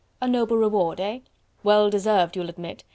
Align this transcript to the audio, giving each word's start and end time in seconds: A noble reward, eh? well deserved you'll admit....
A 0.19 0.27
noble 0.27 0.57
reward, 0.57 0.99
eh? 0.99 1.19
well 1.63 1.91
deserved 1.91 2.35
you'll 2.35 2.49
admit.... 2.49 2.83